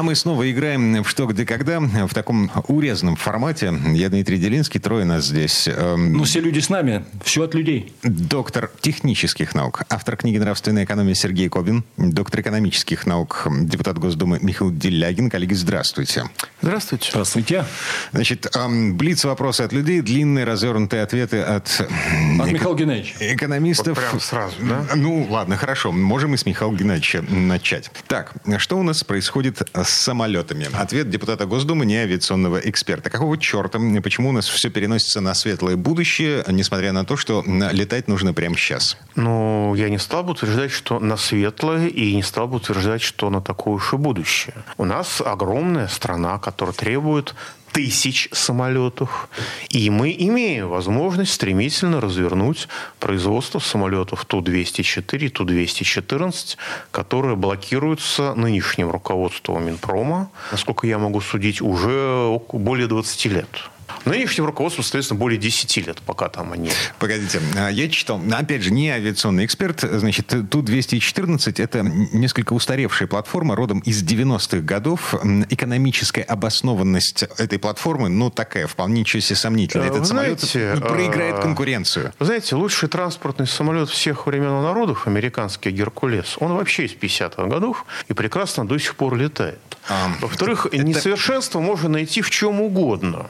[0.00, 3.70] А мы снова играем в «Что, где, когда» в таком урезанном формате.
[3.92, 5.68] Я Дмитрий Делинский, трое нас здесь.
[5.68, 7.92] Эм, Ну, все люди с нами, все от людей.
[8.02, 14.72] Доктор технических наук, автор книги «Нравственная экономия» Сергей Кобин, доктор экономических наук, депутат Госдумы Михаил
[14.72, 15.28] Делягин.
[15.28, 16.24] Коллеги, здравствуйте.
[16.62, 17.10] Здравствуйте.
[17.10, 17.66] Здравствуйте.
[18.12, 21.68] Значит, эм, блиц вопросы от людей, длинные развернутые ответы от...
[21.78, 23.34] От Михаила Геннадьевича.
[23.34, 23.98] Экономистов.
[23.98, 24.86] Вот прям сразу, да?
[24.96, 25.92] Ну, ладно, хорошо.
[25.92, 27.90] Можем и с Михаила Геннадьевича начать.
[28.06, 30.68] Так, что у нас происходит с самолетами?
[30.72, 33.10] Ответ депутата Госдумы, не авиационного эксперта.
[33.10, 33.78] Какого черта?
[34.02, 38.56] Почему у нас все переносится на светлое будущее, несмотря на то, что летать нужно прямо
[38.56, 38.96] сейчас?
[39.16, 43.30] Ну, я не стал бы утверждать, что на светлое, и не стал бы утверждать, что
[43.30, 44.54] на такое уж и будущее.
[44.78, 47.34] У нас огромная страна, которая требует
[47.72, 49.28] тысяч самолетов.
[49.68, 52.68] И мы имеем возможность стремительно развернуть
[52.98, 56.56] производство самолетов Ту-204 и Ту-214,
[56.90, 63.70] которые блокируются нынешним руководством Минпрома, насколько я могу судить, уже более 20 лет.
[64.04, 68.70] Нынешним руководством, соответственно, более 10 лет, пока там они Погодите, а, я читал, опять же,
[68.70, 75.14] не авиационный эксперт, значит, Ту-214 это несколько устаревшая платформа, родом из 90-х годов.
[75.50, 79.86] Экономическая обоснованность этой платформы, ну, такая, вполне ничего себе сомнительная.
[79.88, 82.12] Э, Этот самолет знаете, проиграет э, конкуренцию.
[82.18, 87.44] Вы знаете, лучший транспортный самолет всех времен и народов, американский «Геркулес», он вообще из 50-х
[87.46, 89.58] годов и прекрасно до сих пор летает.
[89.88, 93.26] А, Во-вторых, несовершенство можно найти в чем угодно.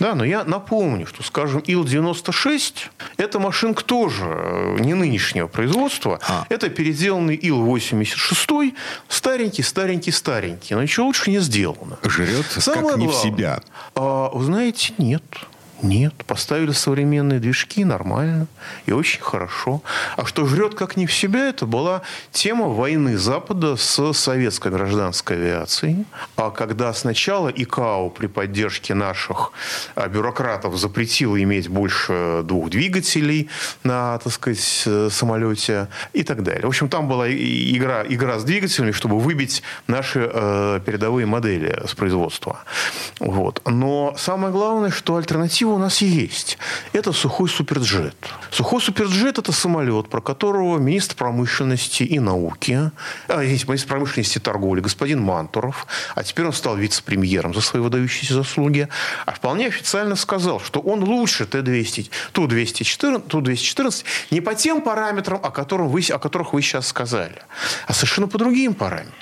[0.00, 2.74] Да, но я напомню, что, скажем, Ил-96–
[3.16, 6.18] это машинка тоже э, не нынешнего производства.
[6.26, 6.46] А.
[6.48, 8.74] Это переделанный Ил-86,
[9.08, 10.74] старенький, старенький, старенький.
[10.74, 11.98] Но ничего лучше не сделано.
[12.02, 13.60] Жрет Самое как не в себя.
[13.94, 15.22] а, вы знаете, нет.
[15.82, 18.46] Нет, поставили современные движки, нормально
[18.86, 19.82] и очень хорошо.
[20.16, 22.02] А что жрет как не в себя, это была
[22.32, 26.06] тема войны Запада с советской гражданской авиацией.
[26.36, 29.52] А когда сначала ИКАО при поддержке наших
[29.94, 33.48] а, бюрократов запретило иметь больше двух двигателей
[33.82, 36.62] на, так сказать, э, самолете и так далее.
[36.62, 41.94] В общем, там была игра, игра с двигателями, чтобы выбить наши э, передовые модели с
[41.94, 42.60] производства.
[43.20, 43.60] Вот.
[43.66, 46.58] Но самое главное, что альтернатива у нас есть.
[46.92, 48.16] Это сухой суперджет.
[48.50, 52.90] Сухой суперджет– это самолет, про которого министр промышленности и науки,
[53.28, 57.82] а, извините, министр промышленности и торговли господин Мантуров, а теперь он стал вице-премьером за свои
[57.82, 58.88] выдающиеся заслуги,
[59.26, 65.50] а вполне официально сказал, что он лучше Т-200, Ту-214, Ту-214 не по тем параметрам, о,
[65.50, 67.42] котором вы, о которых вы сейчас сказали,
[67.86, 69.12] а совершенно по другим параметрам.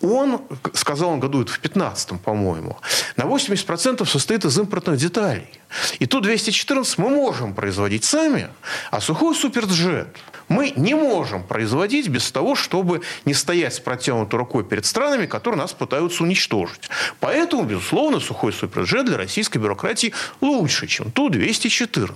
[0.00, 0.42] Он,
[0.74, 2.76] сказал он году это в 15 по-моему,
[3.16, 5.48] на 80% состоит из импортных деталей.
[5.98, 8.48] И Ту-214 мы можем производить сами,
[8.90, 10.08] а сухой суперджет
[10.48, 15.60] мы не можем производить без того, чтобы не стоять с протянутой рукой перед странами, которые
[15.60, 16.88] нас пытаются уничтожить.
[17.20, 22.10] Поэтому, безусловно, сухой суперджет для российской бюрократии лучше, чем Ту-214.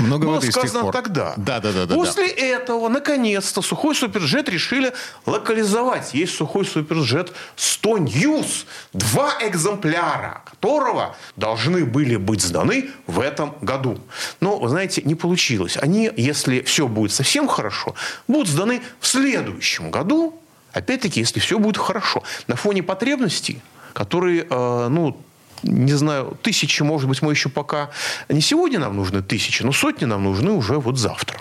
[0.00, 1.34] Много Было сказано тогда.
[1.36, 4.92] Да, да, да, да, После этого, наконец-то, сухой суперджет решили
[5.26, 6.14] локализовать.
[6.14, 13.98] Есть сухой суперджет 100 News, два экземпляра которого должны были быть сданы в этом году.
[14.40, 15.76] Но, вы знаете, не получилось.
[15.80, 17.94] Они, если все будет совсем хорошо,
[18.28, 20.38] будут сданы в следующем году,
[20.72, 22.22] опять-таки, если все будет хорошо.
[22.46, 23.60] На фоне потребностей,
[23.92, 25.16] которые, э, ну,
[25.62, 27.90] не знаю, тысячи, может быть, мы еще пока...
[28.28, 31.40] Не сегодня нам нужны тысячи, но сотни нам нужны уже вот завтра.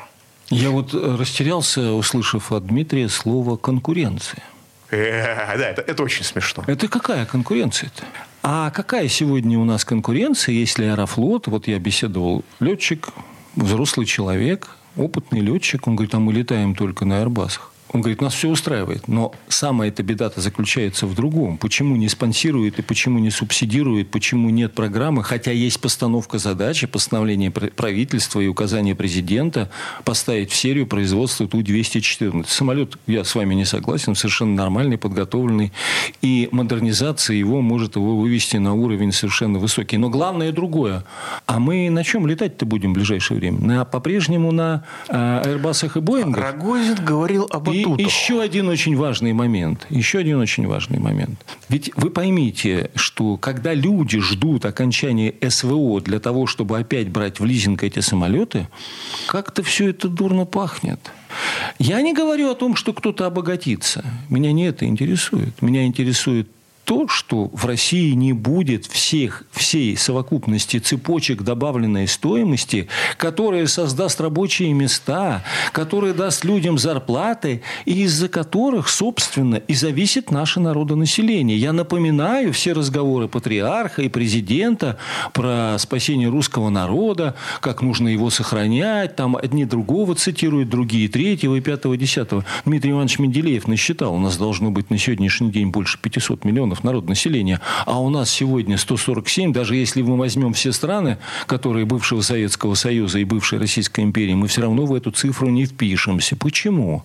[0.50, 4.44] Я вот э, растерялся, услышав от Дмитрия слово «конкуренция».
[4.90, 6.64] Э, Да, это, это очень смешно.
[6.68, 8.04] Это какая конкуренция-то?
[8.44, 13.10] А какая сегодня у нас конкуренция, если Аэрофлот, вот я беседовал, летчик,
[13.56, 17.71] взрослый человек, опытный летчик, он говорит, а мы летаем только на Airbus'ах.
[17.94, 19.08] Он говорит, нас все устраивает.
[19.08, 21.58] Но самая эта беда-то заключается в другом.
[21.58, 27.52] Почему не спонсирует и почему не субсидирует, почему нет программы, хотя есть постановка задачи, постановление
[27.52, 29.70] пр- правительства и указание президента
[30.06, 32.46] поставить в серию производства Ту-214.
[32.48, 35.74] Самолет, я с вами не согласен, совершенно нормальный, подготовленный.
[36.22, 39.98] И модернизация его может его вывести на уровень совершенно высокий.
[39.98, 41.04] Но главное другое.
[41.46, 43.60] А мы на чем летать-то будем в ближайшее время?
[43.60, 46.42] На, по-прежнему на э, Airbus'ах и Боингах?
[46.42, 48.00] Рогозин говорил об И институтах.
[48.00, 49.88] И, еще один очень важный момент.
[49.90, 51.46] Еще один очень важный момент.
[51.70, 57.46] Ведь вы поймите, что когда люди ждут окончания СВО для того, чтобы опять брать в
[57.46, 58.68] лизинг эти самолеты,
[59.28, 61.00] как-то все это дурно пахнет.
[61.80, 64.04] Я не говорю о том, что кто-то обогатится.
[64.30, 65.62] Меня не это интересует.
[65.62, 66.48] Меня интересует
[66.92, 74.74] то, что в России не будет всех, всей совокупности цепочек добавленной стоимости, которая создаст рабочие
[74.74, 75.42] места,
[75.72, 81.58] которая даст людям зарплаты, и из-за которых, собственно, и зависит наше народонаселение.
[81.58, 84.98] Я напоминаю все разговоры патриарха и президента
[85.32, 91.62] про спасение русского народа, как нужно его сохранять, там одни другого цитируют, другие третьего и
[91.62, 92.44] пятого, десятого.
[92.66, 96.92] Дмитрий Иванович Менделеев насчитал, у нас должно быть на сегодняшний день больше 500 миллионов миллионов
[96.92, 101.18] народ населения, а у нас сегодня 147, даже если мы возьмем все страны,
[101.48, 105.66] которые бывшего Советского Союза и бывшей Российской империи, мы все равно в эту цифру не
[105.66, 106.36] впишемся.
[106.36, 107.04] Почему?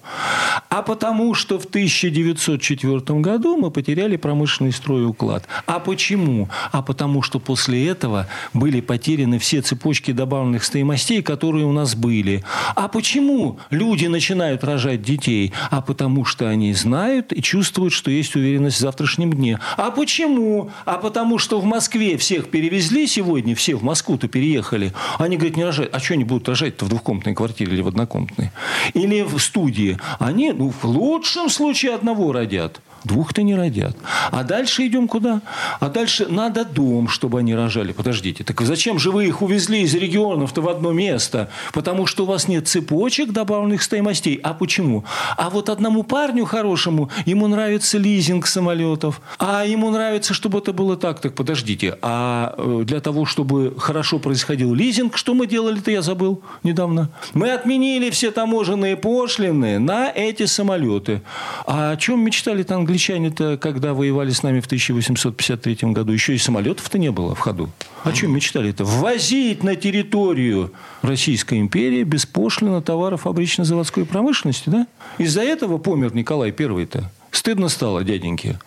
[0.68, 5.46] А потому что в 1904 году мы потеряли промышленный строй и уклад.
[5.66, 6.48] А почему?
[6.72, 12.44] А потому что после этого были потеряны все цепочки добавленных стоимостей, которые у нас были.
[12.74, 15.52] А почему люди начинают рожать детей?
[15.70, 19.58] А потому что они знают и чувствуют, что есть уверенность в завтрашнем дне.
[19.76, 20.70] А почему?
[20.84, 24.92] А потому что в Москве всех перевезли сегодня, все в Москву-то переехали.
[25.18, 25.90] Они говорят, не рожать.
[25.92, 28.50] А что они будут рожать-то в двухкомнатной квартире или в однокомнатной?
[28.94, 29.98] Или в студии?
[30.18, 32.80] Они, ну, в лучшем случае одного родят.
[33.04, 33.96] Двух-то не родят.
[34.32, 35.40] А дальше идем куда?
[35.78, 37.92] А дальше надо дом, чтобы они рожали.
[37.92, 41.48] Подождите, так зачем же вы их увезли из регионов-то в одно место?
[41.72, 44.40] Потому что у вас нет цепочек добавленных стоимостей.
[44.42, 45.04] А почему?
[45.36, 49.20] А вот одному парню хорошему, ему нравится лизинг самолетов.
[49.38, 51.20] А ему нравится, чтобы это было так.
[51.20, 56.42] Так подождите, а э, для того, чтобы хорошо происходил лизинг, что мы делали-то, я забыл
[56.64, 57.10] недавно.
[57.34, 61.22] Мы отменили все таможенные пошлины на эти самолеты.
[61.66, 62.85] А о чем мечтали-то англичане?
[62.86, 67.68] Англичане-то, когда воевали с нами в 1853 году, еще и самолетов-то не было в ходу.
[68.04, 68.84] О чем мечтали-то?
[68.84, 70.72] Ввозить на территорию
[71.02, 74.86] Российской империи беспошлино товары фабрично-заводской промышленности, да?
[75.18, 77.10] Из-за этого помер Николай Первый-то.
[77.36, 78.58] Стыдно стало, дяденьки.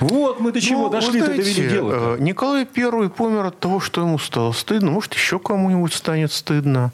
[0.00, 1.92] Вот мы до чего ну, дошли-то, довели дело.
[1.92, 2.16] -то.
[2.16, 4.90] Э, Николай Первый помер от того, что ему стало стыдно.
[4.90, 6.90] Может, еще кому-нибудь станет стыдно.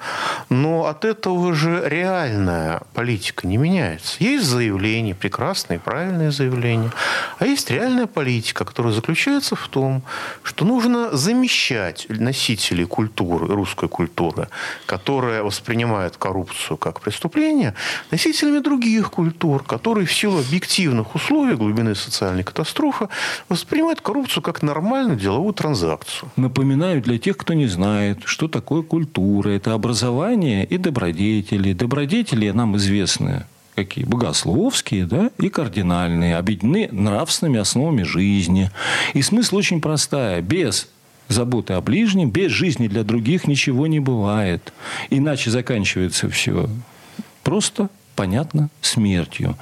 [0.51, 4.17] Но от этого же реальная политика не меняется.
[4.19, 6.91] Есть заявления, прекрасные, правильные заявления.
[7.39, 10.03] А есть реальная политика, которая заключается в том,
[10.43, 14.49] что нужно замещать носителей культуры, русской культуры,
[14.85, 17.73] которая воспринимает коррупцию как преступление,
[18.11, 23.09] носителями других культур, которые в силу объективных условий условиях глубины социальной катастрофы
[23.49, 26.31] воспринимает коррупцию как нормальную деловую транзакцию.
[26.37, 29.51] Напоминаю для тех, кто не знает, что такое культура.
[29.51, 31.73] Это образование и добродетели.
[31.73, 34.05] Добродетели нам известны какие?
[34.05, 38.71] Богословские, да, и кардинальные, объединены нравственными основами жизни.
[39.15, 40.43] И смысл очень простая.
[40.43, 40.89] Без
[41.29, 44.73] заботы о ближнем, без жизни для других ничего не бывает.
[45.09, 46.69] Иначе заканчивается все
[47.43, 49.57] просто понятно, смертью.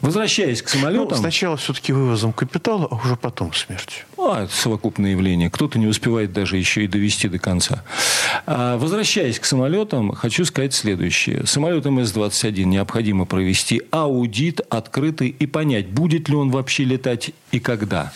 [0.00, 1.08] Возвращаясь к самолетам...
[1.10, 4.04] Ну, сначала все-таки вывозом капитала, а уже потом смертью.
[4.16, 5.50] А, это совокупное явление.
[5.50, 7.82] Кто-то не успевает даже еще и довести до конца.
[8.46, 11.46] А, возвращаясь к самолетам, хочу сказать следующее.
[11.46, 18.12] Самолетом С-21 необходимо провести аудит открытый и понять, будет ли он вообще летать и когда.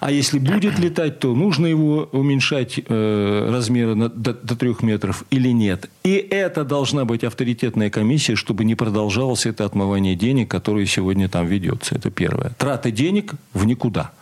[0.00, 5.24] А если будет летать, то нужно его уменьшать э, размеры на, до, до 3 метров
[5.30, 5.88] или нет.
[6.02, 11.48] И это должна быть авторитетная комиссия, чтобы не продолжалось это отмывание денег, которое сегодня там
[11.48, 11.96] ведется.
[11.96, 12.50] Это первое.
[12.58, 14.12] Трата денег в никуда.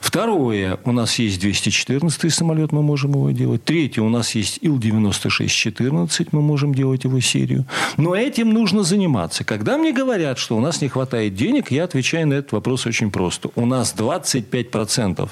[0.00, 3.64] Второе, у нас есть 214 самолет, мы можем его делать.
[3.64, 7.66] Третье, у нас есть Ил-96-14, мы можем делать его серию.
[7.98, 9.44] Но этим нужно заниматься.
[9.44, 13.10] Когда мне говорят, что у нас не хватает денег, я отвечаю на этот вопрос очень
[13.10, 13.50] просто.
[13.54, 15.28] У нас 25%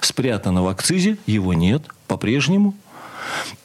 [0.00, 2.74] спрятано в акцизе, его нет по-прежнему.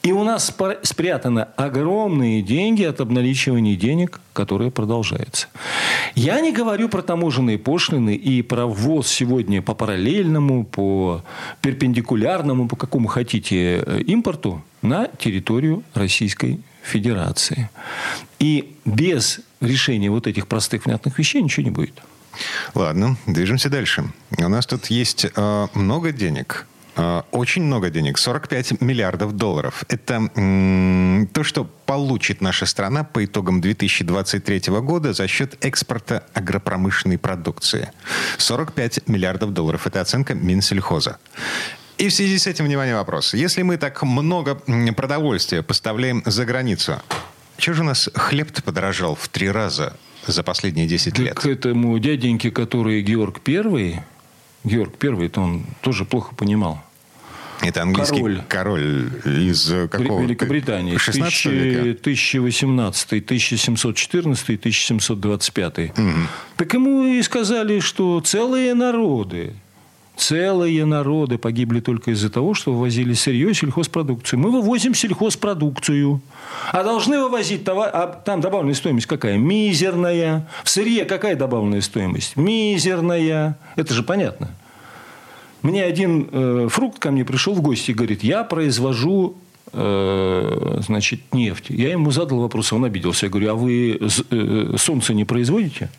[0.02, 0.52] И у нас
[0.82, 5.48] спрятаны огромные деньги от обналичивания денег, которое продолжается.
[6.14, 11.24] Я не говорю про таможенные пошлины и про ввоз сегодня по параллельному, по
[11.60, 17.70] перпендикулярному, по какому хотите э, импорту на территорию Российской Федерации.
[18.38, 22.02] И без решения вот этих простых внятных вещей ничего не будет.
[22.74, 24.04] Ладно, движемся дальше.
[24.36, 26.66] У нас тут есть э, много денег
[27.32, 29.84] очень много денег, 45 миллиардов долларов.
[29.88, 30.28] Это
[31.32, 37.90] то, что получит наша страна по итогам 2023 года за счет экспорта агропромышленной продукции.
[38.38, 39.86] 45 миллиардов долларов.
[39.86, 41.18] Это оценка Минсельхоза.
[41.98, 43.34] И в связи с этим, внимание, вопрос.
[43.34, 44.56] Если мы так много
[44.96, 47.00] продовольствия поставляем за границу,
[47.58, 49.96] что же у нас хлеб-то подорожал в три раза?
[50.26, 51.38] за последние 10 лет.
[51.38, 54.00] К этому дяденьке, который Георг Первый,
[54.64, 56.82] Георг Первый, это он тоже плохо понимал.
[57.62, 60.22] Это английский король, король из какого?
[60.22, 60.96] Великобритании.
[60.96, 61.80] 16 века?
[62.00, 65.78] 1018, 1714, 1725.
[65.78, 66.10] Угу.
[66.56, 69.54] Так ему и сказали, что целые народы,
[70.16, 74.38] целые народы погибли только из-за того, что вывозили сырье и сельхозпродукцию.
[74.38, 76.20] Мы вывозим сельхозпродукцию.
[76.72, 77.90] А должны вывозить товар...
[77.92, 79.36] А там добавленная стоимость какая?
[79.36, 80.48] Мизерная.
[80.62, 82.36] В сырье какая добавленная стоимость?
[82.36, 83.58] Мизерная.
[83.76, 84.50] Это же понятно.
[85.62, 89.36] Мне один э, фрукт ко мне пришел в гости и говорит, я произвожу
[89.72, 91.66] э, значит, нефть.
[91.70, 93.26] Я ему задал вопрос, он обиделся.
[93.26, 95.90] Я говорю, а вы э, солнце не производите?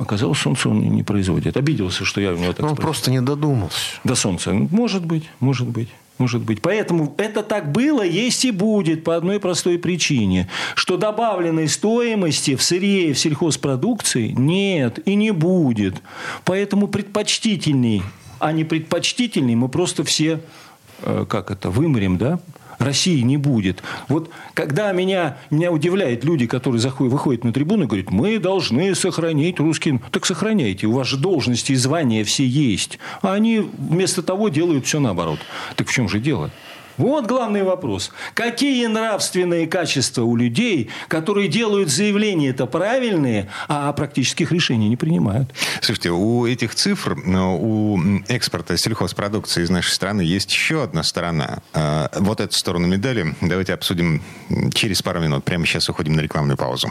[0.00, 1.56] Оказалось, солнце он не производит.
[1.56, 4.00] Обиделся, что я у него так Он просто не додумался.
[4.02, 4.52] До солнца.
[4.52, 5.88] Может быть, может быть.
[6.18, 6.60] Может быть.
[6.60, 12.62] Поэтому это так было, есть и будет по одной простой причине, что добавленной стоимости в
[12.62, 16.02] сырье и в сельхозпродукции нет и не будет.
[16.44, 18.02] Поэтому предпочтительней
[18.40, 20.40] а не предпочтительный, мы просто все,
[21.02, 22.40] э, как это, вымрем, да?
[22.80, 23.82] России не будет.
[24.08, 28.94] Вот когда меня, меня удивляют люди, которые заходят, выходят на трибуну и говорят, мы должны
[28.94, 30.00] сохранить русский...
[30.10, 32.98] Так сохраняйте, у вас же должности и звания все есть.
[33.22, 35.38] А они вместо того делают все наоборот.
[35.76, 36.50] Так в чем же дело?
[37.00, 38.12] Вот главный вопрос.
[38.34, 45.50] Какие нравственные качества у людей, которые делают заявления это правильные, а практических решений не принимают?
[45.80, 51.60] Слушайте, у этих цифр, у экспорта сельхозпродукции из нашей страны есть еще одна сторона.
[51.72, 54.22] А, вот эту сторону медали давайте обсудим
[54.74, 55.42] через пару минут.
[55.42, 56.90] Прямо сейчас уходим на рекламную паузу.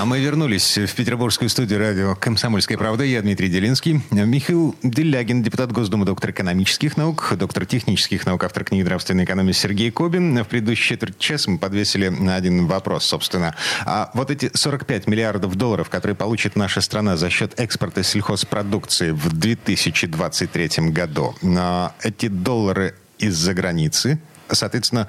[0.00, 3.04] А мы вернулись в петербургскую студию радио «Комсомольская правда».
[3.04, 4.00] Я Дмитрий Делинский.
[4.10, 9.90] Михаил Делягин, депутат Госдумы, доктор экономических наук, доктор технических наук, автор книги «Нравственная экономия» Сергей
[9.90, 10.42] Кобин.
[10.42, 13.54] В предыдущий четверть часа мы подвесили на один вопрос, собственно.
[13.84, 19.30] А вот эти 45 миллиардов долларов, которые получит наша страна за счет экспорта сельхозпродукции в
[19.38, 24.18] 2023 году, а эти доллары из-за границы–
[24.52, 25.08] Соответственно,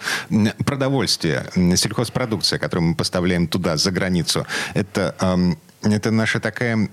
[0.66, 5.16] продовольствие, сельхозпродукция, которую мы поставляем туда, за границу, это,
[5.82, 6.90] это наша такая,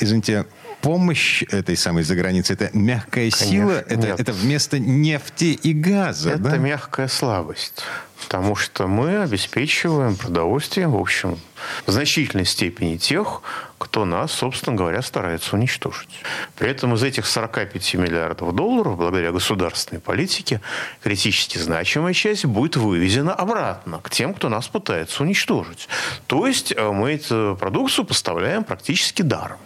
[0.00, 0.46] извините,
[0.80, 6.30] помощь этой самой за границей, это мягкая Конечно, сила, это, это вместо нефти и газа.
[6.30, 6.56] Это да?
[6.56, 7.82] мягкая слабость.
[8.28, 11.38] Потому что мы обеспечиваем продовольствием, в общем,
[11.86, 13.40] в значительной степени тех,
[13.78, 16.10] кто нас, собственно говоря, старается уничтожить.
[16.54, 20.60] При этом из этих 45 миллиардов долларов, благодаря государственной политике,
[21.02, 25.88] критически значимая часть будет вывезена обратно к тем, кто нас пытается уничтожить.
[26.26, 29.58] То есть э, мы эту продукцию поставляем практически даром.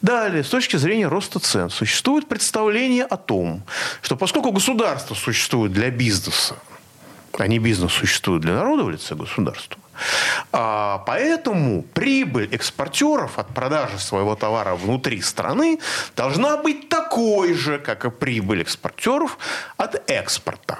[0.00, 3.62] Далее, с точки зрения роста цен, существует представление о том,
[4.00, 6.56] что поскольку государство существует для бизнеса,
[7.38, 9.80] а не бизнес существует для народа в лице государства,
[10.52, 15.78] а, поэтому прибыль экспортеров от продажи своего товара внутри страны
[16.16, 19.38] должна быть такой же, как и прибыль экспортеров
[19.76, 20.78] от экспорта.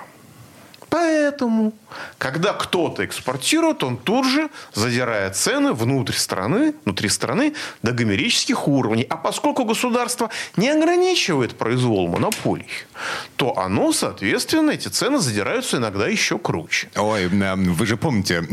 [0.95, 1.73] Поэтому,
[2.19, 9.05] когда кто-то экспортирует, он тут же задирает цены внутрь страны, внутри страны до гомерических уровней.
[9.11, 12.69] А поскольку государство не ограничивает произвол монополий,
[13.35, 16.89] то оно, соответственно, эти цены задираются иногда еще круче.
[16.95, 18.45] Ой, вы же помните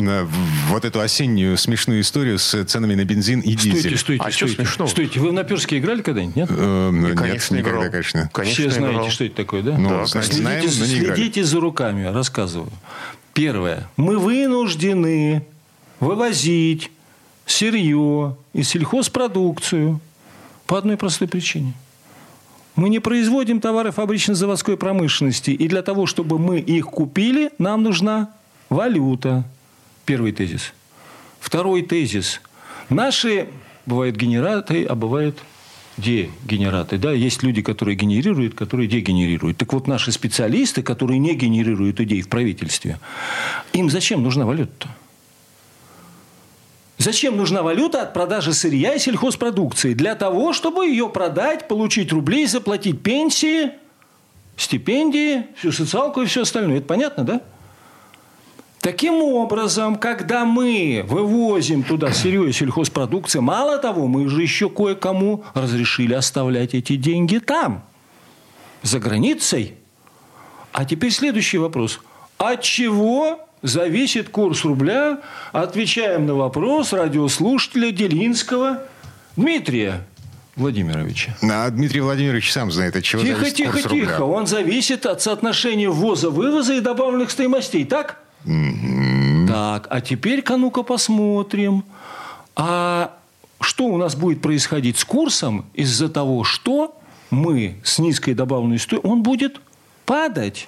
[0.70, 3.96] вот эту осеннюю смешную историю с ценами на бензин и дизель.
[3.96, 4.66] Стойте, стойте, а стойте.
[4.66, 6.50] Что Стойте, вы в Наперске играли когда-нибудь, нет?
[6.50, 8.32] Э, нет, конечно, никогда, конечно.
[8.34, 8.64] конечно.
[8.64, 9.10] Все знаете, играл.
[9.12, 9.78] что это такое, да?
[9.78, 11.16] Ну, да, знаем, следите, но не играли.
[11.16, 12.72] Следите за руками, рассказываю.
[13.34, 13.88] Первое.
[13.98, 15.44] Мы вынуждены
[16.00, 16.90] вывозить
[17.46, 20.00] сырье и сельхозпродукцию
[20.66, 21.74] по одной простой причине.
[22.76, 28.30] Мы не производим товары фабрично-заводской промышленности, и для того, чтобы мы их купили, нам нужна
[28.70, 29.44] валюта.
[30.06, 30.74] Первый тезис.
[31.40, 32.42] Второй тезис.
[32.90, 33.50] Наши,
[33.86, 35.38] бывают генераты, а бывают
[35.98, 36.98] дегенераты.
[36.98, 37.12] Да?
[37.12, 39.58] Есть люди, которые генерируют, которые дегенерируют.
[39.58, 43.00] Так вот, наши специалисты, которые не генерируют идей в правительстве,
[43.74, 44.90] им зачем нужна валюта-то?
[46.98, 49.94] Зачем нужна валюта от продажи сырья и сельхозпродукции?
[49.94, 53.72] Для того, чтобы ее продать, получить рубли, заплатить пенсии,
[54.56, 56.78] стипендии, всю социалку и все остальное.
[56.78, 57.42] Это понятно, да?
[58.82, 66.16] Таким образом, когда мы вывозим туда сырье сельхозпродукции, мало того, мы же еще кое-кому разрешили
[66.16, 67.84] оставлять эти деньги там,
[68.82, 69.76] за границей.
[70.72, 72.00] А теперь следующий вопрос.
[72.40, 75.20] От чего зависит курс рубля?
[75.52, 78.80] Отвечаем на вопрос радиослушателя Делинского
[79.36, 80.08] Дмитрия.
[80.56, 81.38] Владимировича.
[81.44, 84.06] А Дмитрий Владимирович сам знает, от чего Тихо, зависит тихо, курс рубля.
[84.06, 84.22] тихо.
[84.24, 88.18] Он зависит от соотношения ввоза-вывоза и добавленных стоимостей, так?
[88.44, 91.84] Так, а теперь-ка ну-ка посмотрим.
[92.56, 93.14] А
[93.60, 96.98] что у нас будет происходить с курсом из-за того, что
[97.30, 99.62] мы с низкой добавленной стоимостью, он будет
[100.06, 100.68] падать.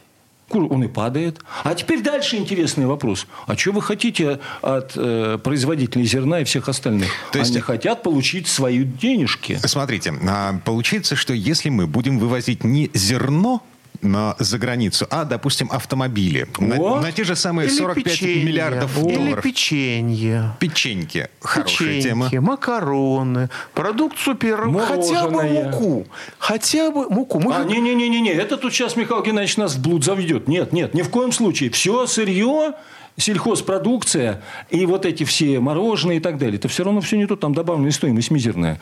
[0.50, 1.40] Он и падает.
[1.64, 3.26] А теперь дальше интересный вопрос.
[3.48, 7.10] А что вы хотите от э, производителей зерна и всех остальных?
[7.32, 9.58] То есть- Они хотят получить свои денежки.
[9.66, 13.64] Смотрите, а, получается, что если мы будем вывозить не зерно
[14.04, 17.02] на, за границу, а, допустим, автомобили на, Вот.
[17.02, 19.44] на те же самые Или 45 печенье, миллиардов Или долларов.
[19.44, 20.52] печенье.
[20.60, 21.30] Печеньки.
[21.42, 22.26] Хорошая тема.
[22.26, 26.08] Печеньки, макароны, продукцию переработки, хотя бы муку.
[26.38, 27.40] Хотя бы муку.
[27.40, 30.48] Мы А, же- не-не-не-не, это тут сейчас Михаил Геннадьевич нас в блуд заведет.
[30.48, 31.70] Нет, нет, ни в коем случае.
[31.72, 32.74] Все сырье,
[33.18, 37.36] сельхозпродукция и вот эти все мороженые и так далее, это все равно все не то,
[37.36, 38.80] там добавленная стоимость мизерная.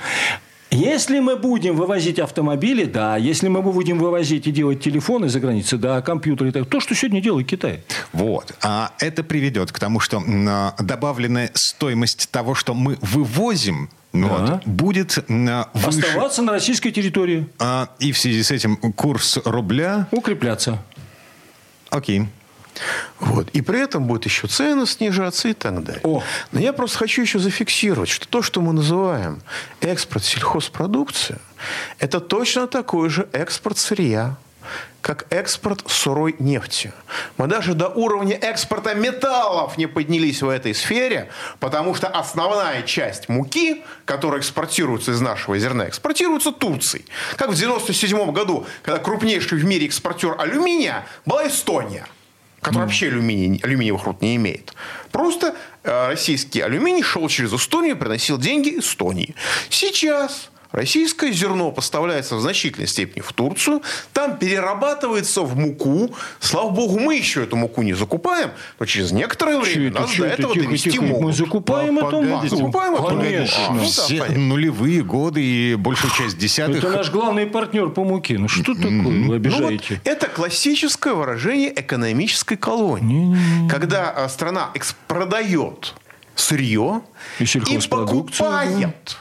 [0.74, 3.18] Если мы будем вывозить автомобили, да.
[3.18, 6.96] Если мы будем вывозить и делать телефоны за границей, да, компьютеры, и так, то, что
[6.96, 7.84] сегодня делает Китай.
[8.13, 8.54] Вот.
[8.63, 14.38] А это приведет к тому, что а, добавленная стоимость того, что мы вывозим, ну Да.
[14.38, 16.00] вот, будет м, выше.
[16.00, 20.08] Оставаться на российской территории, А, и в связи с этим курс рубля...
[20.12, 20.82] укрепляться.
[21.90, 22.28] Окей.
[23.20, 23.50] Вот.
[23.50, 26.01] И при этом будет еще цены снижаться и так далее.
[26.04, 26.24] О.
[26.51, 29.42] Но я просто хочу еще зафиксировать, что то, что мы называем
[29.82, 31.38] экспорт сельхозпродукции,
[32.00, 34.38] это точно такой же экспорт сырья,
[35.01, 36.94] как экспорт сырой нефти.
[37.38, 43.28] Мы даже до уровня экспорта металлов не поднялись в этой сфере, потому что основная часть
[43.28, 47.06] муки, которая экспортируется из нашего зерна, экспортируется Турцией.
[47.32, 52.06] Как в 1997 году, когда крупнейший в мире экспортер алюминия была Эстония
[52.62, 54.74] который вообще алюминий, алюминиевых руд не имеет.
[55.12, 59.36] Просто э, российский алюминий шел через Эстонию приносил деньги Эстонии.
[59.70, 63.81] Сейчас российское зерно поставляется в значительной степени в Турцию,
[64.14, 66.14] там перерабатывается в муку.
[66.40, 70.24] Слава богу, мы еще эту муку не закупаем, но через некоторое время это, нас чё
[70.24, 70.42] до это?
[70.42, 71.24] этого Тихо, довести тихо, могут.
[71.25, 72.48] мы закупаем А, эту муку?
[72.48, 73.05] Закупаем эту?
[73.07, 73.68] Конечно.
[73.68, 76.77] А, ну да, Все нулевые годы и большую часть десятых.
[76.77, 78.38] Это наш главный партнер по муке.
[78.38, 78.92] Ну что такое?
[78.92, 80.01] Вы Ну вот обижаете?
[80.03, 83.36] это классическое выражение экономической колонии.
[83.70, 84.70] Когда а, страна
[85.07, 85.94] продает
[86.36, 87.01] сырье
[87.40, 89.18] И и покупает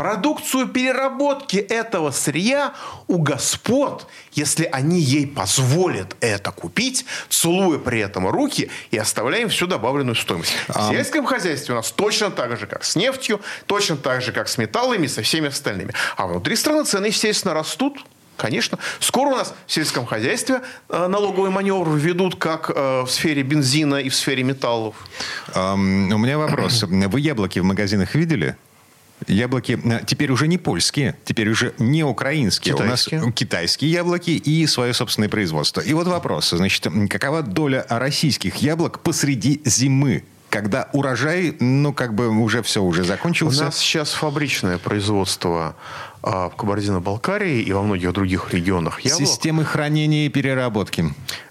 [0.00, 2.72] продукцию переработки этого сырья
[3.06, 9.50] у господ, если они ей позволят это купить, целуя при этом руки и оставляя им
[9.50, 10.54] всю добавленную стоимость.
[10.68, 14.48] В сельском хозяйстве у нас точно так же, как с нефтью, точно так же, как
[14.48, 15.92] с металлами и со всеми остальными.
[16.16, 18.02] А внутри страны цены, естественно, растут.
[18.38, 18.78] Конечно.
[19.00, 23.96] Скоро у нас в сельском хозяйстве э, налоговый маневр введут как э, в сфере бензина
[23.96, 24.94] и в сфере металлов.
[25.54, 26.82] У меня вопрос.
[26.88, 28.56] Вы яблоки в магазинах видели?
[29.26, 32.74] Яблоки э, теперь уже не польские, теперь уже не украинские.
[32.74, 33.20] Китайские.
[33.20, 35.80] У нас китайские яблоки и свое собственное производство.
[35.80, 36.50] И вот вопрос.
[36.50, 40.24] Значит, какова доля российских яблок посреди зимы?
[40.48, 43.64] Когда урожай, ну, как бы уже все, уже У закончился.
[43.66, 45.76] нас сейчас фабричное производство
[46.22, 49.26] а, в Кабардино-Балкарии и во многих других регионах яблок.
[49.26, 51.04] Системы хранения и переработки.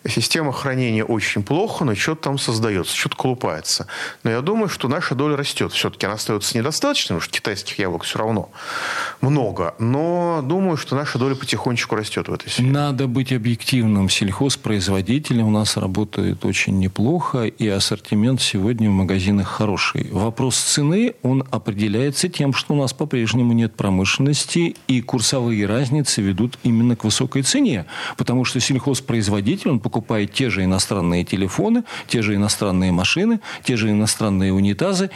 [0.07, 3.87] Система хранения очень плохо, но что-то там создается, что-то колупается.
[4.23, 5.73] Но я думаю, что наша доля растет.
[5.73, 8.49] Все-таки она остается недостаточной, потому что китайских яблок все равно
[9.21, 9.75] много.
[9.79, 12.69] Но думаю, что наша доля потихонечку растет в этой сфере.
[12.69, 14.09] Надо быть объективным.
[14.09, 20.09] Сельхозпроизводители у нас работают очень неплохо, и ассортимент сегодня в магазинах хороший.
[20.11, 26.57] Вопрос цены, он определяется тем, что у нас по-прежнему нет промышленности, и курсовые разницы ведут
[26.63, 27.85] именно к высокой цене.
[28.17, 33.89] Потому что сельхозпроизводитель, он покупает те же иностранные телефоны, те же иностранные машины, те же
[33.89, 35.09] иностранные унитазы,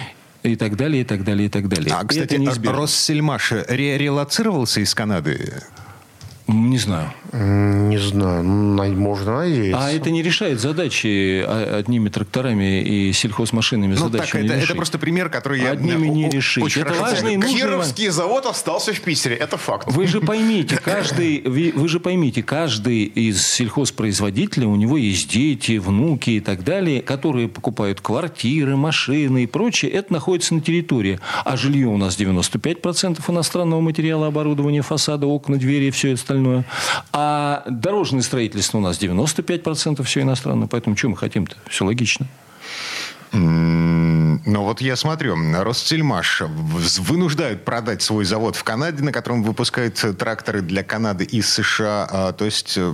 [0.44, 1.96] и так далее, и так далее, и так далее.
[1.96, 2.78] А, кстати, неизбежно.
[2.82, 5.64] Россельмаш ре- релацировался из Канады?
[6.48, 7.14] Не знаю.
[7.34, 9.84] Не знаю, на- можно надеяться.
[9.84, 13.96] А это не решает задачи а- одними тракторами и сельхозмашинами.
[13.96, 14.76] Ну, задачи так, не это, это решить.
[14.78, 15.72] просто пример, который я...
[15.72, 16.64] Одними не решить.
[16.64, 17.58] Очень Это важно и нужно.
[17.58, 19.88] Кировский завод остался в Питере, это факт.
[19.92, 25.80] Вы же поймите, каждый, вы, вы же поймите, каждый из сельхозпроизводителей, у него есть дети,
[25.80, 29.90] внуки и так далее, которые покупают квартиры, машины и прочее.
[29.90, 31.20] Это находится на территории.
[31.46, 36.66] А жилье у нас 95% иностранного материала, оборудования, фасада, окна, двери и все остальное.
[37.12, 37.23] А
[37.68, 40.68] дорожное строительство у нас 95% все иностранное.
[40.68, 41.56] Поэтому что мы хотим-то?
[41.68, 42.28] Все логично.
[43.34, 50.62] Ну вот я смотрю, Ростельмаш вынуждают продать свой завод в Канаде, на котором выпускают тракторы
[50.62, 52.08] для Канады из США.
[52.12, 52.94] А, то есть э,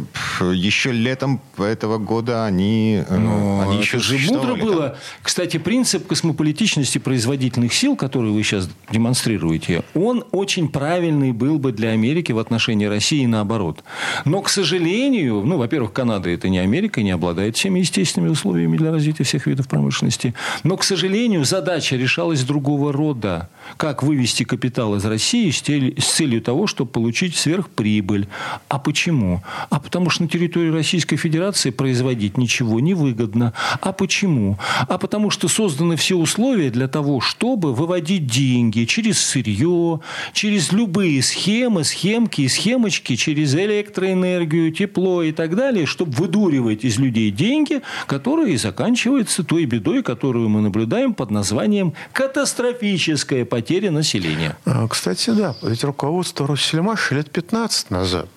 [0.53, 4.97] еще летом этого года они, э, Но они еще же мудро было.
[5.21, 11.89] Кстати, принцип космополитичности производительных сил, который вы сейчас демонстрируете, он очень правильный был бы для
[11.89, 13.83] Америки в отношении России и наоборот.
[14.23, 18.91] Но, к сожалению, ну, во-первых, Канада это не Америка, не обладает всеми естественными условиями для
[18.91, 20.28] развития всех видов промышленности.
[20.63, 23.49] Но, к сожалению, задача решалась другого рода.
[23.77, 28.27] Как вывести капитал из России с целью того, чтобы получить сверхприбыль.
[28.67, 29.43] А почему?
[29.69, 33.53] А потому что на территории Российской Федерации производить ничего не выгодно.
[33.81, 34.57] А почему?
[34.87, 40.01] А потому что созданы все условия для того, чтобы выводить деньги через сырье,
[40.33, 46.97] через любые схемы, схемки и схемочки, через электроэнергию, тепло и так далее, чтобы выдуривать из
[46.97, 54.57] людей деньги, которые заканчиваются той бедой, которую мы наблюдаем под названием катастрофическая потеря населения.
[54.65, 58.27] А, кстати, да, ведь руководство Россельмаша лет 15 назад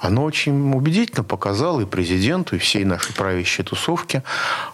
[0.00, 4.22] оно очень убедительно показало и президенту, и всей нашей правящей тусовке,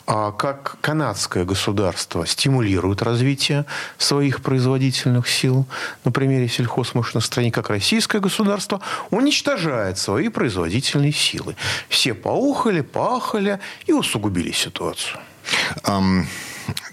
[0.06, 3.66] а, как канадское государство стимулирует развитие
[3.98, 5.66] своих производительных сил
[6.04, 8.80] на примере сельхозмашиностроения, как российское государство
[9.11, 11.56] уничтожает свои производительные силы.
[11.88, 15.18] Все поухали, пахали и усугубили ситуацию.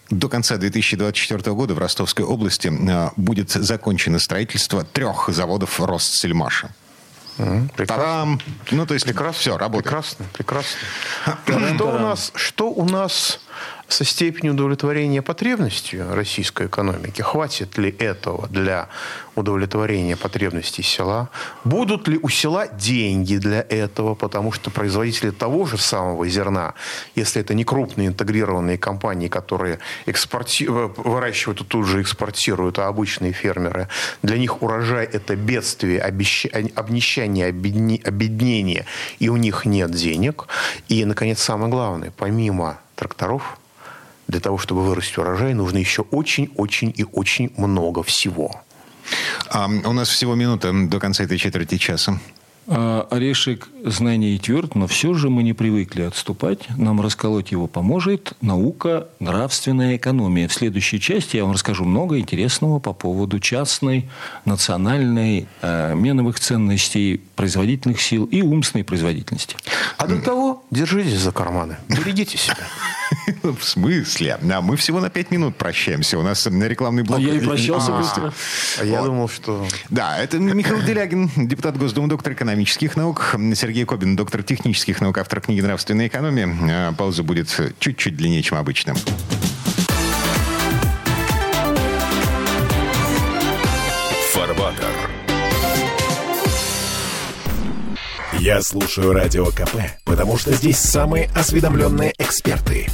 [0.09, 6.69] До конца 2024 года в Ростовской области а, будет закончено строительство трех заводов Ростсельмаша.
[7.75, 8.37] Прекрасно.
[8.69, 9.39] Ну, то есть, прекрасно.
[9.39, 9.85] все, работает.
[9.85, 11.75] Прекрасно, прекрасно.
[11.75, 13.39] Что у нас, что у нас
[13.87, 17.21] со степенью удовлетворения потребностью российской экономики?
[17.21, 18.89] Хватит ли этого для
[19.35, 21.29] удовлетворения потребностей села?
[21.63, 24.15] Будут ли у села деньги для этого?
[24.15, 26.73] Потому что производители того же самого зерна,
[27.15, 30.67] если это не крупные интегрированные компании, которые экспорти...
[30.67, 33.87] выращивают и тут же экспортируют, а обычные фермеры,
[34.21, 36.47] для них урожай– это бедствие, обещ...
[36.75, 38.01] обнищание, обедни...
[38.03, 38.85] обеднение,
[39.19, 40.47] и у них нет денег.
[40.89, 43.59] И, наконец, самое главное, помимо тракторов,
[44.27, 48.61] для того, чтобы вырастить урожай, нужно еще очень-очень и очень много всего.
[49.49, 52.19] А, у нас всего минута до конца этой четверти часа.
[52.65, 56.69] А, орешек знаний тверд, но все же мы не привыкли отступать.
[56.77, 60.47] Нам расколоть его поможет наука, нравственная экономия.
[60.47, 64.09] В следующей части я вам расскажу много интересного по поводу частной,
[64.45, 69.57] национальной, э, меновых ценностей, производительных сил и умственной производительности.
[69.97, 72.65] А до того держитесь за карманы, берегите себя.
[73.43, 74.37] В смысле?
[74.41, 76.17] А мы всего на пять минут прощаемся.
[76.17, 77.19] У нас на рекламный блок.
[77.19, 78.33] А я и прощался а, быстро.
[78.79, 79.65] А я думал, что...
[79.89, 83.35] Да, это Михаил Делягин, депутат Госдумы, доктор экономических наук.
[83.55, 86.47] Сергей Кобин, доктор технических наук, автор книги «Нравственная экономия».
[86.69, 88.93] А, пауза будет чуть-чуть длиннее, чем обычно.
[94.33, 94.93] Фарбатер.
[98.39, 102.87] Я слушаю Радио КП, потому что здесь самые осведомленные эксперты.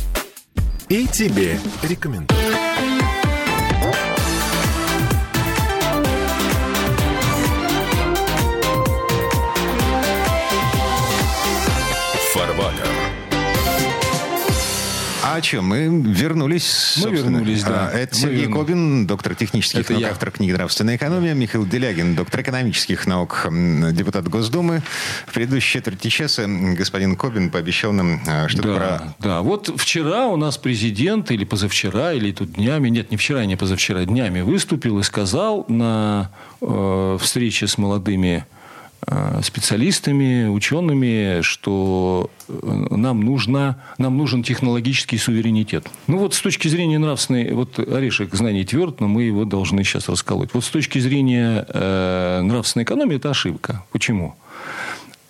[0.88, 2.39] И тебе рекомендую.
[15.32, 17.00] А что, мы вернулись.
[17.06, 17.92] Мы вернулись, да.
[17.94, 18.65] А, это мы Сергей вернулись.
[18.65, 20.10] Кобин, доктор технических Это наук, я.
[20.10, 21.36] автор книги «Нравственная экономия».
[21.36, 23.46] Михаил Делягин, доктор экономических наук,
[23.92, 24.82] депутат Госдумы.
[25.28, 29.15] В предыдущей четверти часа господин Кобин пообещал нам а, что-то да, про...
[29.20, 33.56] Да, вот вчера у нас президент, или позавчера, или тут днями, нет, не вчера, не
[33.56, 38.46] позавчера, днями выступил и сказал на э, встрече с молодыми
[39.41, 45.88] специалистами, учеными, что э, нам, нужно, нам нужен технологический суверенитет.
[46.08, 50.10] Ну вот с точки зрения нравственной, вот орешек знаний тверд, но мы его должны сейчас
[50.10, 50.50] расколоть.
[50.54, 53.84] Вот с точки зрения э, нравственной экономии это ошибка.
[53.91, 54.36] Почему?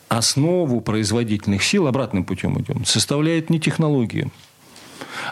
[0.08, 4.30] Основу производительных сил, обратным путем идем, составляет не технология,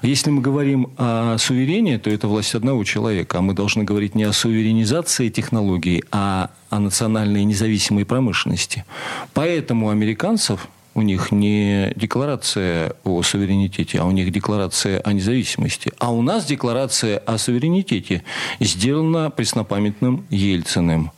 [0.01, 3.39] если мы говорим о суверении, то это власть одного человека.
[3.39, 8.85] А мы должны говорить не о суверенизации технологий, а о национальной независимой промышленности.
[9.33, 15.91] Поэтому американцев у них не декларация о суверенитете, а у них декларация о независимости.
[15.99, 18.23] А у нас декларация о суверенитете
[18.59, 21.11] сделана преснопамятным Ельциным.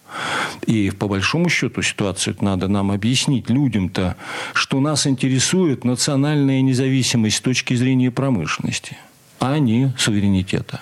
[0.65, 4.15] И по большому счету ситуацию надо нам объяснить людям-то,
[4.54, 8.98] что нас интересует национальная независимость с точки зрения промышленности,
[9.39, 10.82] а не суверенитета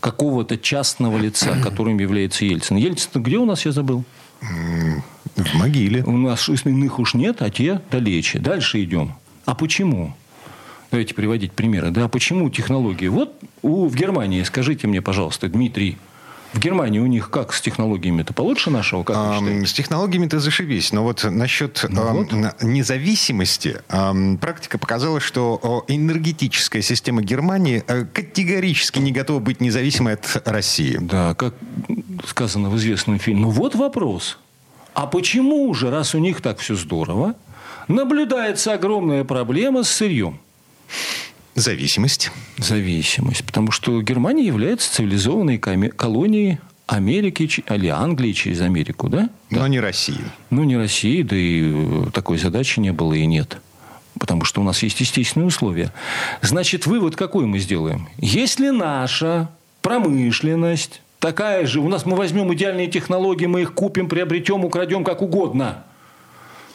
[0.00, 2.76] какого-то частного лица, которым является Ельцин.
[2.76, 4.04] Ельцин где у нас, я забыл?
[4.40, 6.04] В могиле.
[6.04, 8.38] У нас иных уж нет, а те далече.
[8.38, 9.14] Дальше идем.
[9.44, 10.14] А почему?
[10.90, 11.90] Давайте приводить примеры.
[11.90, 13.08] Да, почему технологии?
[13.08, 15.98] Вот у, в Германии, скажите мне, пожалуйста, Дмитрий,
[16.52, 18.22] в Германии у них как с технологиями?
[18.22, 19.02] Это получше нашего?
[19.02, 20.92] Как а, с технологиями-то зашибись.
[20.92, 22.32] Но вот насчет ну, вот.
[22.62, 23.80] независимости
[24.40, 30.98] практика показала, что энергетическая система Германии э, категорически не готова быть независимой от России.
[31.00, 31.54] Да, как
[32.26, 33.42] сказано в известном фильме.
[33.42, 34.38] Ну вот вопрос.
[34.94, 37.34] А почему же, раз у них так все здорово,
[37.86, 40.40] наблюдается огромная проблема с сырьем?
[41.56, 42.30] Зависимость.
[42.58, 43.44] Зависимость.
[43.44, 49.30] Потому что Германия является цивилизованной колонией Америки или Англии через Америку, да?
[49.50, 49.68] Но да.
[49.68, 50.20] не России.
[50.50, 53.58] Ну, не России, да и э, такой задачи не было и нет.
[54.20, 55.92] Потому что у нас есть естественные условия.
[56.42, 58.06] Значит, вывод какой мы сделаем?
[58.18, 59.48] Если наша
[59.80, 65.22] промышленность такая же, у нас мы возьмем идеальные технологии, мы их купим, приобретем, украдем как
[65.22, 65.84] угодно–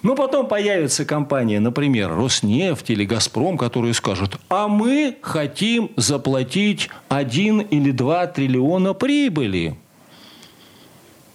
[0.04, 7.62] но потом появится компания, например, Роснефть или Газпром, которые скажут, а мы хотим заплатить 1
[7.62, 9.78] или 2 триллиона прибыли.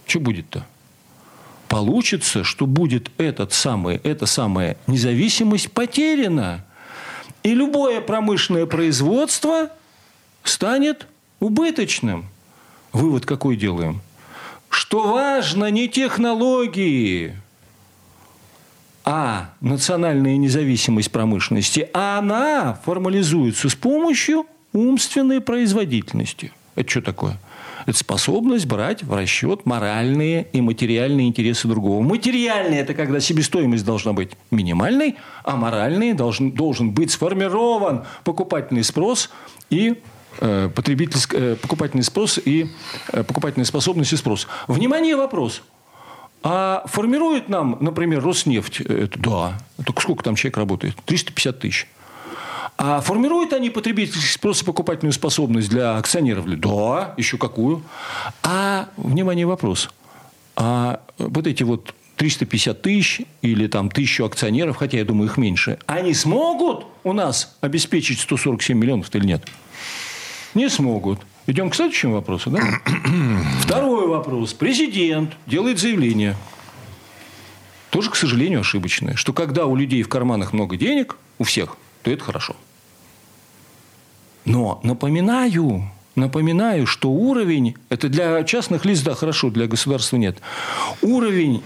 [0.07, 0.67] Что будет-то?
[1.69, 6.65] Получится, что будет этот самый, эта самая независимость потеряна.
[7.43, 9.71] И любое промышленное производство
[10.43, 11.07] станет
[11.41, 12.27] убыточным.
[12.93, 14.01] Вывод какой делаем?
[14.69, 17.35] Что важно не технологии,
[19.07, 26.53] а национальная независимость промышленности, а она формализуется с помощью умственной производительности.
[26.75, 27.39] Это что такое?
[27.87, 32.03] Это способность брать в расчет моральные и материальные интересы другого.
[32.03, 35.15] Материальные– это когда себестоимость должна быть минимальной,
[35.45, 39.31] а моральный должен, должен быть сформирован покупательный спрос
[39.71, 40.03] и
[40.41, 42.67] э, потребительский, э, покупательный спрос и
[43.13, 44.49] э, покупательная способность и спрос.
[44.67, 45.63] Внимание, вопрос–
[46.49, 50.95] а формирует нам, например, Роснефть, это, да, только сколько там человек работает?
[51.05, 51.89] 350 тысяч.
[52.79, 56.47] А формируют они потребительский спрос и покупательную способность для акционеров?
[56.61, 57.83] Да, еще какую.
[58.45, 59.91] А, внимание, вопрос.
[60.55, 65.81] А вот эти вот 350 тысяч или там тысячу акционеров, хотя я думаю, их меньше,
[65.87, 69.43] они смогут у нас обеспечить 147 миллионов или нет?
[70.55, 71.19] Не смогут.
[71.47, 72.61] Идем к следующему вопросу, да?
[73.63, 74.53] Второй вопрос.
[74.53, 76.37] Президент делает заявление.
[77.91, 79.15] Тоже, к сожалению, ошибочное.
[79.15, 82.57] Что когда у людей в карманах много денег, у всех, то это хорошо.
[84.45, 90.39] Но напоминаю, напоминаю, что уровень, это для частных лиц, да, хорошо, для государства нет.
[91.01, 91.63] Уровень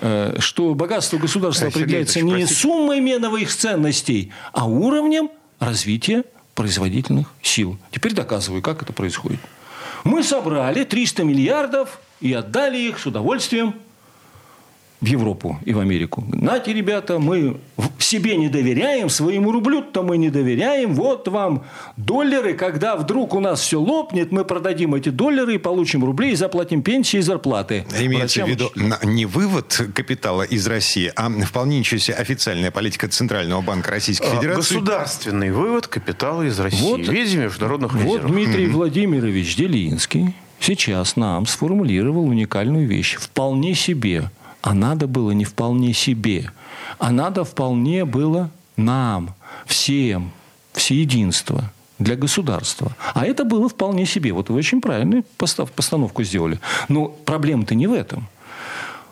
[0.00, 7.78] э, что богатство государства определяется не суммой меновых ценностей, а уровнем развития производительных сил.
[7.90, 9.40] Теперь доказываю, как это происходит.
[10.04, 13.74] Мы собрали 300 миллиардов и отдали их с удовольствием
[15.00, 16.24] в Европу и в Америку.
[16.28, 17.56] Нате, ребята, мы
[17.98, 20.94] себе не доверяем, своему рублю-то мы не доверяем.
[20.94, 21.64] Вот вам
[21.96, 26.34] доллары, когда вдруг у нас все лопнет, мы продадим эти доллары и получим рубли и
[26.34, 27.86] заплатим пенсии и зарплаты.
[27.98, 33.08] Имеется Врачам в виду не вывод капитала из России, а вполне ничего себе официальная политика
[33.08, 34.74] Центрального банка Российской а, Федерации.
[34.74, 38.22] Государственный вывод капитала из России вот, в виде международных резервов.
[38.22, 38.72] Вот Дмитрий mm-hmm.
[38.72, 43.16] Владимирович Делинский сейчас нам сформулировал уникальную вещь.
[43.16, 44.30] Вполне себе
[44.62, 46.50] а надо было не вполне себе,
[46.98, 49.34] а надо вполне было нам,
[49.66, 50.30] всем,
[50.72, 52.96] всеединство для государства.
[53.14, 54.32] А это было вполне себе.
[54.32, 56.58] Вот вы очень правильную постановку сделали.
[56.88, 58.26] Но проблема-то не в этом.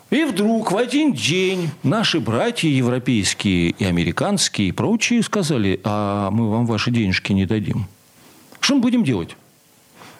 [0.09, 6.49] И вдруг в один день наши братья европейские и американские и прочие сказали, а мы
[6.49, 7.87] вам ваши денежки не дадим.
[8.59, 9.35] Что мы будем делать?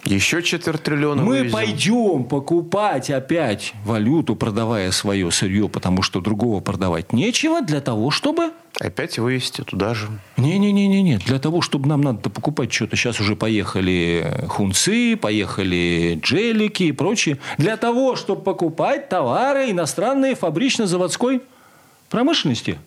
[0.06, 1.52] Еще четверть триллиона Мы вывезем.
[1.52, 8.52] пойдем покупать опять валюту, продавая свое сырье, потому что другого продавать нечего, для того, чтобы...
[8.80, 10.08] Опять вывести туда же.
[10.38, 11.18] Не-не-не-не.
[11.18, 12.96] Для того, чтобы нам надо покупать что-то.
[12.96, 17.40] Сейчас уже поехали хунцы, поехали джелики и прочее.
[17.58, 21.42] Для того, чтобы покупать товары иностранные фабрично-заводской
[22.10, 22.80] промышленности.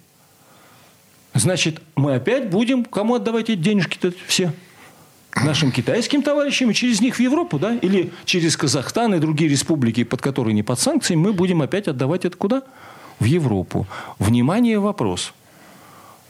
[1.35, 4.53] Значит, мы опять будем кому отдавать эти денежки-то все?
[5.37, 10.05] Нашим китайским товарищам и через них в Европу, да, или через Казахстан и другие республики,
[10.05, 12.63] под которые не под санкциями, мы будем опять отдавать это куда?
[13.19, 13.87] В Европу.
[14.19, 15.33] Внимание, вопрос.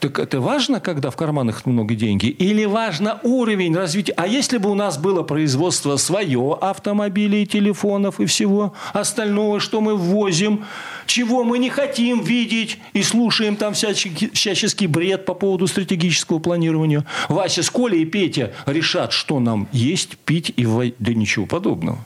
[0.03, 2.25] Так это важно, когда в карманах много денег?
[2.25, 4.15] Или важно уровень развития?
[4.17, 9.95] А если бы у нас было производство свое автомобилей, телефонов и всего остального, что мы
[9.95, 10.65] ввозим,
[11.07, 17.05] чего мы не хотим видеть и слушаем там всяческий, всяческий бред по поводу стратегического планирования.
[17.29, 20.67] Вася с Колей и Петя решат, что нам есть, пить и.
[20.99, 21.99] Да ничего подобного.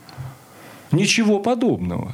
[0.93, 2.13] Ничего подобного.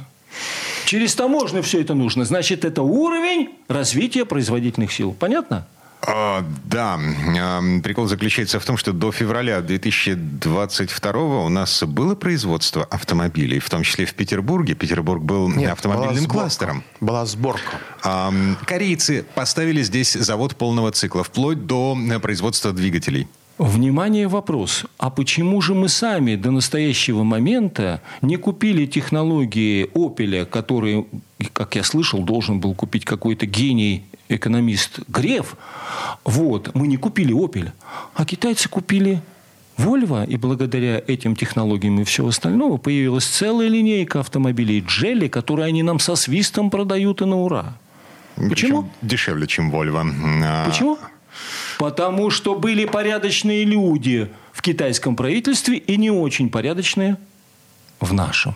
[0.85, 2.25] Через таможню все это нужно.
[2.25, 5.15] Значит, это уровень развития производительных сил.
[5.17, 5.65] Понятно?
[6.05, 6.99] А, да.
[7.81, 13.83] Прикол заключается в том, что до февраля 2022 у нас было производство автомобилей, в том
[13.83, 14.73] числе в Петербурге.
[14.75, 16.83] Петербург был Нет, автомобильным была кластером.
[16.99, 17.79] Была сборка.
[18.03, 18.33] А,
[18.65, 23.27] корейцы поставили здесь завод полного цикла, вплоть до производства двигателей.
[23.59, 24.85] Внимание, вопрос.
[24.97, 31.05] А почему же мы сами до настоящего момента не купили технологии Opel, которые,
[31.53, 35.55] как я слышал, должен был купить какой-то гений экономист Греф,
[36.23, 37.71] вот, мы не купили Opel,
[38.15, 39.21] а китайцы купили
[39.77, 45.83] Volvo, и благодаря этим технологиям и всего остального появилась целая линейка автомобилей Джелли, которые они
[45.83, 47.75] нам со свистом продают и на ура.
[48.35, 48.49] Почему?
[48.49, 50.03] Причем дешевле, чем Volvo.
[50.43, 50.97] А, Почему?
[51.83, 57.17] Потому что были порядочные люди в китайском правительстве и не очень порядочные
[57.99, 58.55] в нашем.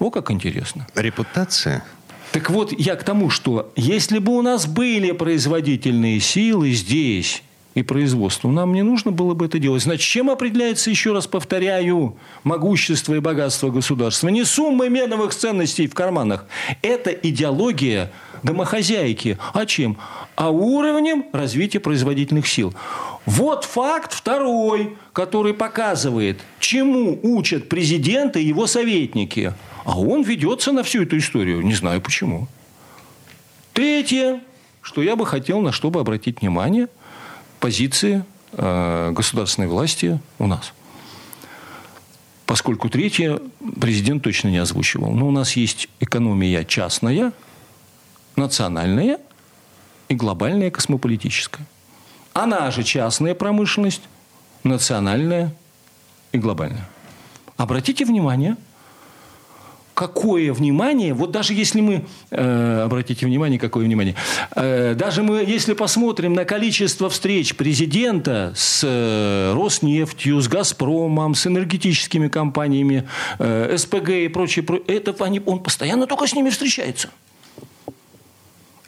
[0.00, 0.84] О, как интересно.
[0.96, 1.84] Репутация?
[2.32, 7.82] Так вот, я к тому, что если бы у нас были производительные силы здесь и
[7.82, 9.82] производство, нам не нужно было бы это делать.
[9.82, 14.28] Значит, чем определяется, еще раз повторяю, могущество и богатство государства?
[14.28, 16.46] Не суммой меновых ценностей в карманах.
[16.82, 19.38] Это идеология домохозяйки.
[19.52, 19.96] А чем?
[20.36, 22.74] А уровнем развития производительных сил.
[23.26, 29.52] Вот факт второй, который показывает, чему учат президенты и его советники–
[29.84, 31.60] а он ведется на всю эту историю.
[31.60, 32.48] Не знаю почему.
[33.72, 34.40] Третье,
[34.80, 36.88] что я бы хотел, на что бы обратить внимание,
[37.64, 38.22] позиции
[38.52, 40.74] э, государственной власти у нас.
[42.44, 43.40] Поскольку третье
[43.80, 45.12] президент точно не озвучивал.
[45.12, 47.32] Но у нас есть экономия частная,
[48.36, 49.18] национальная
[50.10, 51.66] и глобальная космополитическая.
[52.34, 54.02] Она же частная промышленность,
[54.62, 55.56] национальная
[56.32, 56.86] и глобальная.
[57.56, 58.58] Обратите внимание–
[59.94, 64.16] какое внимание, вот даже если мы, э, обратите внимание, какое внимание,
[64.56, 71.46] э, даже мы, если посмотрим на количество встреч президента с э, Роснефтью, с Газпромом, с
[71.46, 77.10] энергетическими компаниями, э, СПГ и прочее, это они, он постоянно только с ними встречается.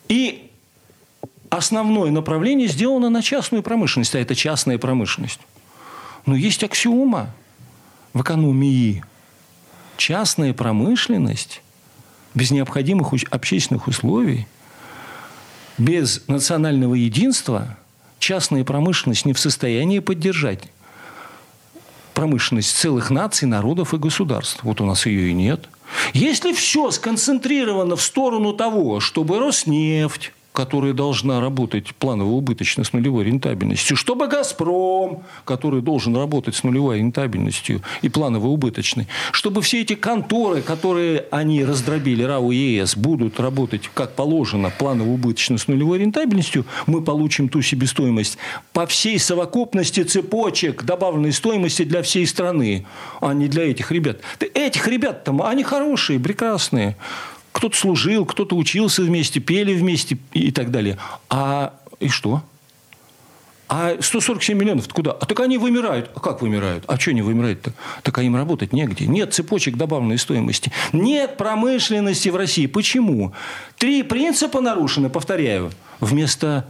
[0.08, 0.50] И
[1.50, 5.40] основное направление сделано на частную промышленность, а это частная промышленность.
[6.26, 7.32] Но есть аксиома
[8.12, 9.04] в экономии–
[9.96, 11.62] частная промышленность
[12.34, 14.46] без необходимых общественных условий,
[15.78, 17.76] без национального единства
[18.18, 20.60] частная промышленность не в состоянии поддержать
[22.14, 24.60] промышленность целых наций, народов и государств.
[24.62, 25.68] Вот у нас ее и нет.
[26.14, 33.94] Если все сконцентрировано в сторону того, чтобы Роснефть, которая должна работать планово-убыточно с нулевой рентабельностью,
[33.94, 41.26] чтобы «Газпром», который должен работать с нулевой рентабельностью и планово-убыточной, чтобы все эти конторы, которые
[41.30, 47.50] они раздробили, РАО и ЕС, будут работать как положено, планово-убыточно с нулевой рентабельностью, мы получим
[47.50, 48.38] ту себестоимость
[48.72, 52.86] по всей совокупности цепочек добавленной стоимости для всей страны,
[53.20, 54.20] а не для этих ребят.
[54.54, 56.96] Этих ребят-то, они хорошие, прекрасные.
[57.56, 60.98] Кто-то служил, кто-то учился вместе, пели вместе и так далее.
[61.30, 62.42] А и что?
[63.66, 65.12] А 147 миллионов куда?
[65.12, 66.10] А так они вымирают.
[66.14, 66.84] А как вымирают?
[66.86, 67.72] А что они вымирают-то?
[68.02, 69.06] Так а им работать негде.
[69.06, 70.70] Нет цепочек добавленной стоимости.
[70.92, 72.66] Нет промышленности в России.
[72.66, 73.32] Почему?
[73.78, 75.72] Три принципа нарушены, повторяю.
[75.98, 76.66] Вместо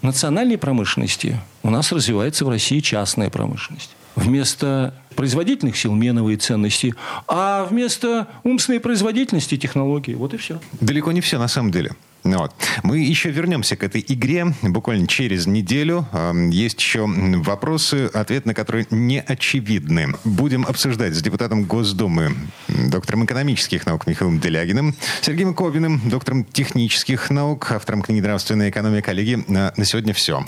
[0.00, 3.90] национальной промышленности у нас развивается в России частная промышленность
[4.20, 6.94] вместо производительных сил меновые ценности,
[7.26, 10.14] а вместо умственной производительности технологии.
[10.14, 10.60] Вот и все.
[10.80, 11.92] Далеко не все на самом деле.
[12.22, 12.54] Ну вот.
[12.82, 16.06] Мы еще вернемся к этой игре буквально через неделю.
[16.50, 20.14] Есть еще вопросы, ответ на которые не очевидны.
[20.24, 22.34] Будем обсуждать с депутатом Госдумы,
[22.68, 29.00] доктором экономических наук Михаилом Делягиным, Сергеем Ковиным, доктором технических наук, автором книги «Нравственная экономия».
[29.00, 30.44] Коллеги, на сегодня все.